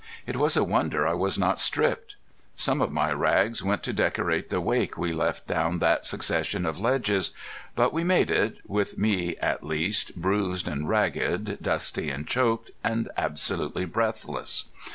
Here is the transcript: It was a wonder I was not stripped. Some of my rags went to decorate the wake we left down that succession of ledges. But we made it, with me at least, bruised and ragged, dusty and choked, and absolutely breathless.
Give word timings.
It 0.25 0.35
was 0.35 0.57
a 0.57 0.63
wonder 0.63 1.07
I 1.07 1.13
was 1.13 1.37
not 1.37 1.59
stripped. 1.59 2.15
Some 2.55 2.81
of 2.81 2.91
my 2.91 3.11
rags 3.11 3.61
went 3.63 3.83
to 3.83 3.93
decorate 3.93 4.49
the 4.49 4.59
wake 4.59 4.97
we 4.97 5.13
left 5.13 5.45
down 5.45 5.77
that 5.77 6.07
succession 6.07 6.65
of 6.65 6.79
ledges. 6.79 7.35
But 7.75 7.93
we 7.93 8.03
made 8.03 8.31
it, 8.31 8.57
with 8.65 8.97
me 8.97 9.35
at 9.35 9.63
least, 9.63 10.15
bruised 10.15 10.67
and 10.67 10.89
ragged, 10.89 11.59
dusty 11.61 12.09
and 12.09 12.25
choked, 12.27 12.71
and 12.83 13.11
absolutely 13.15 13.85
breathless. 13.85 14.65